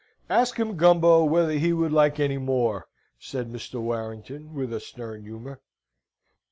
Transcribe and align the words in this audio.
"Ask 0.31 0.57
him, 0.57 0.77
Gumbo, 0.77 1.23
whether 1.23 1.51
he 1.51 1.73
would 1.73 1.91
like 1.93 2.19
any 2.19 2.39
more?" 2.39 2.87
said 3.19 3.51
Mr. 3.51 3.79
Warrington, 3.79 4.55
with 4.55 4.73
a 4.73 4.79
stern 4.79 5.21
humour. 5.21 5.61